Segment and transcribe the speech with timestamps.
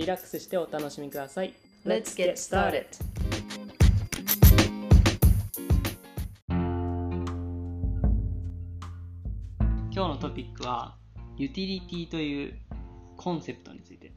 [0.00, 1.52] リラックスしてお楽しみください。
[1.84, 2.86] Let's get started.
[9.92, 10.96] 今日のトピックは
[11.36, 12.54] ユティリティという
[13.18, 14.10] コンセプトについて。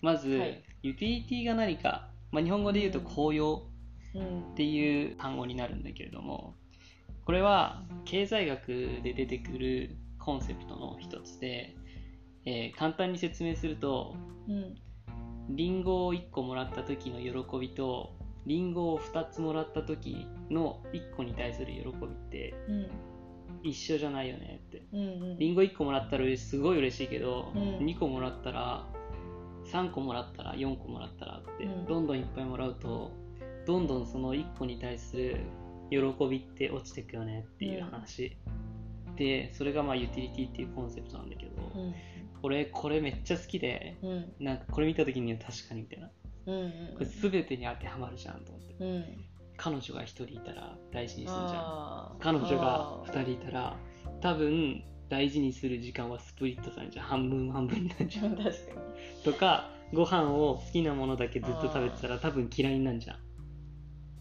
[0.00, 0.64] まず、はい。
[0.82, 3.62] ユティリティが何か、まあ、日本語で言うと公用
[4.16, 6.56] うんっていう単語になるんだけれども。
[7.24, 8.66] これは経済学
[9.04, 11.76] で出てくるコンセプトの一つで、
[12.44, 14.16] えー簡単に説明すると
[14.48, 14.74] うん
[15.50, 18.14] リンゴを1個もらった時の喜びと
[18.46, 22.86] リンゴを2つもらった時の1個に対する喜びってうん
[23.64, 24.82] 一緒じゃないよねって。
[24.92, 25.38] うんうん。
[25.38, 27.78] リンゴ1個もらったらすごい嬉しいけど、うん。
[27.78, 28.84] 2個もらったら
[29.66, 31.86] 3個もらったら4個もらったらって、うん。
[31.86, 33.12] どんどんいっぱいもらうと
[33.66, 35.36] どんどんその1個に対する
[35.90, 38.36] 喜びって落ちてくよねっていう話、
[39.16, 41.94] でそれがまあユーティリティっていうコンセプトなんだけど、うん
[42.42, 44.32] 俺これめっちゃ好きでうん。
[44.40, 46.10] なんかこれ見た時には確かにみたいな。
[46.46, 48.74] うんうんこれ全てに当てはまるじゃんと思って。
[48.80, 49.04] うん。
[49.56, 52.16] 彼女が1人いたら大事にするじゃん。
[52.20, 53.12] 彼女があー。
[53.12, 53.76] 2人いたら
[54.20, 57.06] 多分大事にする時間はスプリットされちゃう。
[57.06, 58.30] 半分半分になっちゃう。
[58.36, 58.52] 確かに。
[59.24, 63.18] とかご飯を好きなものだけずっと食べてたら多分嫌いになるじゃん。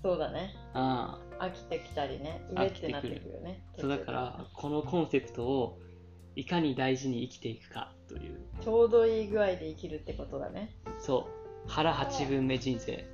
[0.03, 0.53] そうだね。
[0.73, 2.41] ああ飽きてきたりね。
[2.51, 5.79] 上ってなってくるよねそうだからこのコンセプトを
[6.35, 8.39] いかに大事に生きていくかという。
[8.63, 10.75] ちょうどいい具合で生きるってことだね。
[10.99, 11.27] そ
[11.67, 11.69] う。
[11.69, 13.05] 腹8分目人生。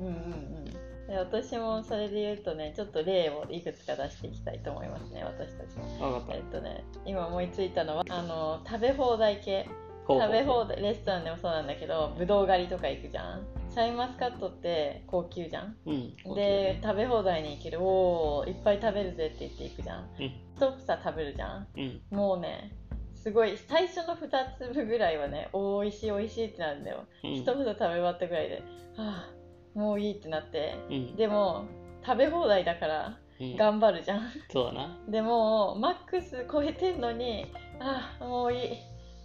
[0.00, 0.16] うんうんう
[0.60, 0.64] ん。
[1.06, 5.84] で私もそれで言うとねちょっと例をいくつか出していきたいと思いますね私たちも。
[5.98, 9.68] 分かっえっとね今思いついたのはあの食べ放題系。
[10.06, 13.46] 食べ放題レストランでもそうなんだけどぶどう狩りとか行くじゃん。
[13.70, 15.76] シャインマスカットって高級じゃん。
[15.86, 17.82] うんで食べ放題に行ける。
[17.82, 20.10] おおいっぱい食べるぜって言って行くじゃん。
[20.20, 21.66] うん一房食べるじゃん。
[21.76, 22.00] うん。
[22.10, 22.72] もうね
[23.14, 27.04] すごい最初の2粒ぐらいはねおいしいおいしいってなるんだよ。
[27.24, 27.30] うん。
[27.34, 28.62] 一房食べ終わったぐらいでは
[28.98, 29.30] あ
[29.74, 30.76] もういいってなって。
[30.90, 31.16] うん。
[31.16, 31.64] でも
[32.04, 33.56] 食べ放題だからうん。
[33.56, 34.30] 頑張るじゃん。
[34.50, 34.98] そうだな。
[35.08, 37.46] でもマックス超えてんのに
[37.80, 38.70] ああもういい。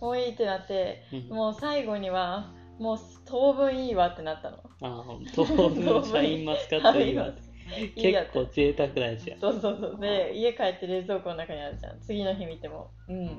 [0.01, 1.35] もういいってなってうん。
[1.35, 4.57] もう最後にはもう当分いいわってなったの。
[4.57, 5.03] ああ
[5.35, 7.29] 当分シャインマスカットいいわ
[7.95, 9.37] 結構贅沢なやつや。
[9.39, 9.99] そうそうそう。
[9.99, 11.99] で家帰って冷蔵庫の中にあるじゃん。
[12.01, 13.29] 次の日見てもうん。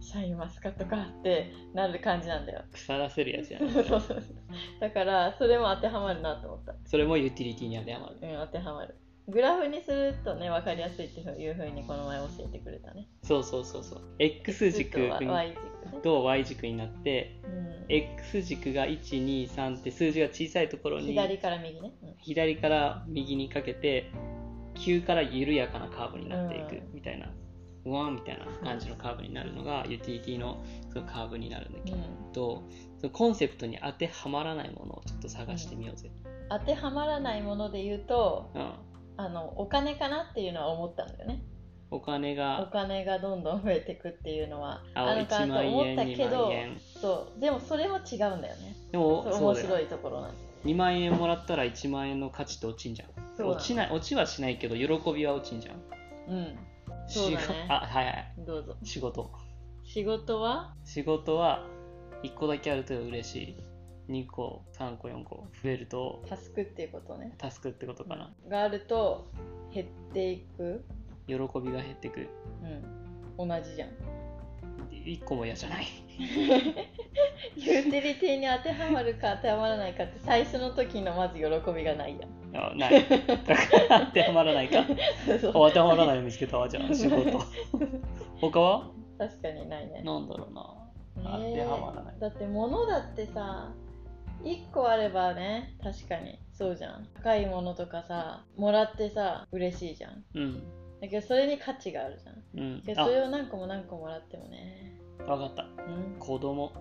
[0.00, 2.64] シャインマスカットかってなる感じなんだよ。
[2.72, 4.22] 腐らせるやつやそうそうそう
[4.80, 6.74] だからそれも当てはまるなと思った。
[6.84, 8.16] それもユーティリティに当てはまる。
[8.20, 8.96] うん当てはまる。
[9.28, 13.08] グラフにするとね分かりやすいっていうふうにこの前教えてくれたね。
[13.22, 14.00] そうそうそうそう。
[14.18, 15.62] X 軸 Y 軸。
[15.62, 15.71] ね
[16.02, 17.72] と Y 軸になってうん。
[17.88, 22.14] X 軸が123って数字が小さいところに左から右ね、うん。
[22.18, 24.10] 左から右にかけて
[24.74, 26.94] 急から緩やかなカーブになっていくうん。
[26.94, 27.30] みたいな、
[27.84, 31.92] ワンみたいな感じのカーブになるのがユーティリティのそのカーブになるんだけ
[32.32, 32.62] ど、
[32.98, 36.10] そのコンセプトに当てはまらないものをちょっと探してみようぜ。
[36.48, 38.72] 当てはまらないもので言うとうん。
[39.16, 41.42] あのお金かなっていうのは思ったんだよね
[41.92, 46.52] お金おが金がどんどん増えてくっていうのはああるか1万なと思っ円2たけど
[47.00, 48.08] そうでもそれも違うん
[48.40, 48.76] だよね。
[48.90, 53.46] でも面白いところなんだ2万円もらったら1万円の価値って落ちんじゃん。
[53.46, 55.82] 落ちない落ちはしないけど喜びは落ちんじゃん。
[56.28, 56.58] うん。
[57.08, 57.66] そうだね。
[57.68, 58.34] あはいはい。
[58.38, 58.76] どうぞ。
[58.82, 59.30] 仕事。
[59.84, 60.74] 仕事は？
[60.84, 61.66] 仕事は
[62.22, 63.56] 1個だけあると嬉しい。
[64.08, 67.36] 2個3個4個増えるとタスクっていうことね。
[67.50, 68.32] 助くってことかな。
[68.48, 69.30] があると
[69.74, 70.84] 減っていく
[71.26, 72.28] 喜びが減ってく
[73.38, 73.48] うん。
[73.48, 73.90] 同じじゃん。
[75.04, 75.86] 1個も嫌じゃない。
[77.56, 82.26] ユーティリティに当てはまるか当てはまらないかって最初の時のまず喜びがないや
[82.60, 82.64] ん。
[82.64, 83.06] あない。
[84.06, 84.84] 当てはまらないか。
[85.40, 85.50] そう。
[85.54, 87.40] お当てはまらないの見つけたわじゃあ仕事。
[88.40, 88.90] 他は？
[89.18, 90.02] 確かにないね。
[90.02, 90.82] なんだろうな。
[91.16, 92.18] 当ねてはまらない。
[92.18, 93.72] だって物だってさ
[94.42, 97.08] 1個あればね確かにそうじゃん。
[97.14, 100.24] 高いものとかさもらってさ嬉しいじゃん。
[100.34, 100.62] うん
[101.02, 102.64] だけどそれに価値があるじゃん。
[102.64, 102.82] うん。
[102.82, 104.94] けどそれを何個も何個もらってもね。
[105.26, 105.64] あ分かった。
[105.64, 106.16] うん。
[106.16, 106.72] 子供。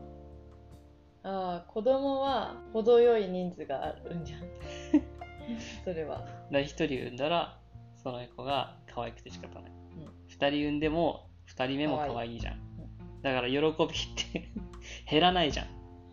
[1.24, 4.42] ああ子供は程よい人数があるんじゃん。
[5.84, 6.20] それは。
[6.20, 7.60] だから1人産んだら
[7.96, 10.06] その子が可愛くて仕方ない、うん。
[10.30, 12.40] 2人産んでも2人目も可愛い。
[12.40, 12.60] じゃん。
[13.24, 13.72] だから喜びっ
[14.16, 14.50] て
[15.10, 15.68] 減らないじゃん。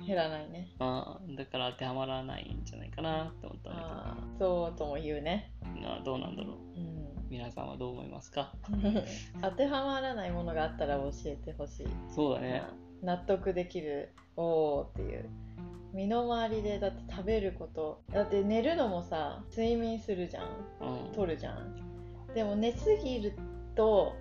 [0.06, 0.70] 減らないね。
[0.80, 1.36] うん。
[1.36, 5.52] だから当てはまらないんじゃないかなって思ったんだああそうとも言うね。
[5.62, 6.56] けどうなんだろう。
[6.62, 6.67] うん
[7.30, 8.52] 皆さんはどう思いますか？
[9.42, 12.62] 当てはまらないものがあったら教えてほしい、そうだね。
[13.02, 14.14] 納得できる。
[14.36, 15.28] おーっていう。
[15.92, 18.02] 身の回りでだって食べること。
[18.12, 20.46] だって寝るのもさ睡眠するじゃん。
[20.80, 21.12] うん。
[21.12, 21.74] 取るじゃん。
[22.34, 23.32] でも寝すぎる
[23.74, 24.14] と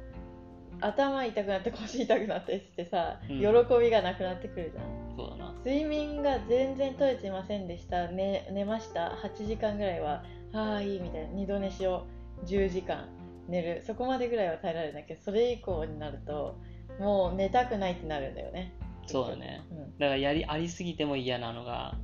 [0.80, 3.40] 頭痛くなって腰痛くなったりしてさ、うん。
[3.40, 3.46] 喜
[3.80, 5.16] びがなくなってくるじゃん。
[5.18, 5.54] そうだな。
[5.66, 9.10] 睡眠が全然取れていませんでした、ね、寝ました。
[9.24, 11.28] 8時間ぐらいはああいいみたいな。
[11.30, 12.06] 二度寝しを
[12.46, 13.10] 10時間
[13.48, 13.84] 寝る。
[13.86, 16.60] そこまでぐらいは耐えられるんだけどそれ以降になると
[17.00, 18.74] もう寝たくないってなるんだよね。
[19.06, 19.64] そうだね。
[19.72, 19.98] うん。
[19.98, 21.98] だからやりありすぎても嫌なのが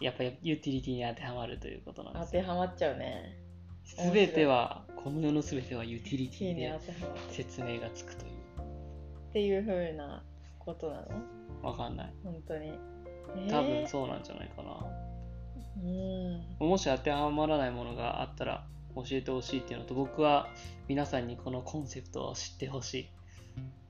[0.00, 2.42] やっぱりユーティリティに当てはまるということなんで当すよ。
[2.42, 3.38] てはまっちゃうね。
[3.84, 8.32] すべてはこの世のすべてはユーティリティで当てはまって説明がつくという。
[9.30, 10.22] っていう風な
[10.58, 11.06] ことなの？
[11.62, 12.12] わかんない。
[12.24, 12.72] 本当に、
[13.36, 13.50] えー？
[13.50, 14.86] 多分そうなんじゃないかな、
[15.82, 16.68] うん。
[16.68, 20.48] もし当てはまらないものがあったら教えてほしいっていうのと僕は
[20.88, 23.08] 皆さんにこのコンセプトを知ってほしい。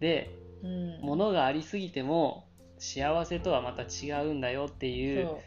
[0.01, 0.31] で
[0.63, 1.01] うん。
[1.01, 2.49] 物がありすぎても
[2.79, 5.41] 幸せとはまた違うんだよっていうそ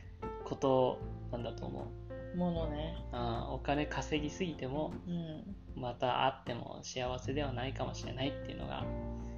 [0.45, 0.99] こと
[1.31, 1.85] なんだと思う。
[2.33, 2.95] うものね。
[3.11, 5.55] あーお金稼ぎすぎてもうん。
[5.81, 8.85] またあっても幸せではないかもしれないっていうのが、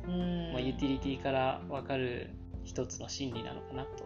[0.07, 0.53] うん。
[0.53, 2.31] まあ、ユーティリティから分かる
[2.63, 4.05] 一つの心理なのかなと。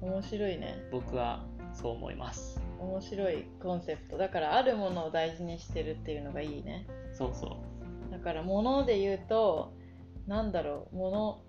[0.00, 0.78] 面白いね。
[0.90, 1.44] 僕は
[1.74, 4.18] そう思います面白いコンセプト。
[4.18, 6.86] だからあるものを大事にしてるっていうのがいいね。
[7.12, 8.10] そうそう。
[8.10, 9.74] だから物で言うと
[10.26, 11.42] なんだろう物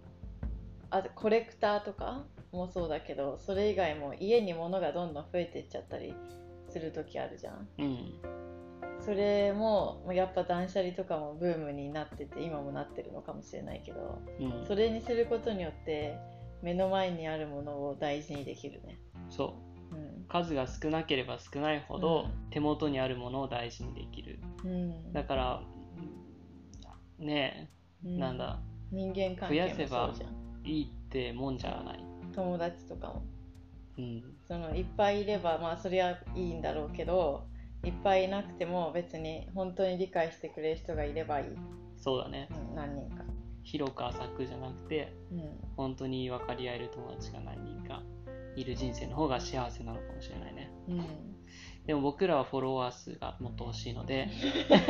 [0.90, 6.16] あコレクターとかもそうだけどそれ以外も家に物がどんどん増えていっちゃったり
[6.70, 7.68] する時あるじゃん。
[7.78, 8.14] うん。
[9.00, 14.66] それもやっぱ断捨離とかもブームになってて今もなってるのかもしれないけどうん。
[14.66, 16.18] それにすることによって
[16.62, 18.98] 目の前にあるものを大事にできるね。
[19.30, 19.62] そう。
[19.62, 19.67] うん
[20.28, 22.50] 数が少なければ少ないほどうん。
[22.50, 24.40] 手元にあるものを大事にできる。
[24.64, 25.14] うん。
[25.14, 25.62] だから
[27.20, 27.72] ね
[28.04, 28.60] うえなんだ
[28.92, 30.68] 人間関係もそうじゃん。
[30.68, 32.04] いいってもんじゃない。
[32.34, 33.24] 友達とかも。
[33.98, 34.24] うん。
[34.48, 37.48] そのいっぱいいればまあそりゃいいんだろうけど
[37.84, 41.46] いっぱいいなくても別に本当に理解してくれる人がいればいい、
[41.98, 42.50] そうだね。
[42.70, 43.24] うん、何人か、
[43.64, 48.02] 広く浅くじゃなくてうん、本当に分かり合える友達が何人か
[48.58, 50.70] いる人生の方が幸せなのかもしれないね。
[50.90, 51.06] うん、
[51.86, 54.28] でも僕らはフォロワー数がもっと欲しいので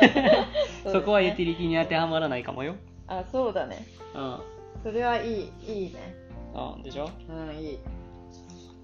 [0.83, 2.75] そそこはユーティィリティに当てはまらないかもよ。
[3.07, 3.85] あそうだね。
[4.15, 4.39] うん。
[4.83, 6.15] それはいいいいね。
[6.75, 7.09] うんでしょ？
[7.29, 7.79] うんいい。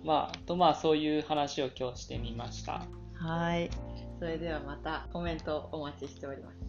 [0.04, 2.84] まあとまあそういう話を今日してみました。
[3.16, 3.70] はい。
[4.20, 6.63] それではまたコメントお待ちしております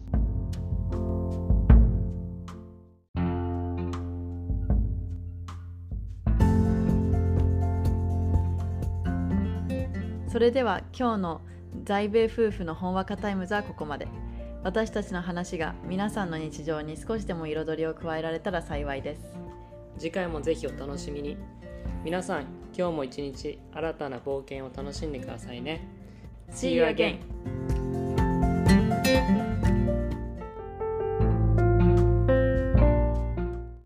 [10.35, 11.41] それでは今日の
[11.85, 14.09] 在米夫婦のほんわかタイムズはここまで。
[14.65, 19.21] 私たちの話が皆さんの日常に少しでも彩りを加えられたら幸いです。
[19.97, 21.37] 次回もぜひお楽しみに。
[22.03, 22.41] 皆さん
[22.77, 25.87] 今日も一日新たな冒険を楽しんでくださいね。
[26.51, 27.19] See you again!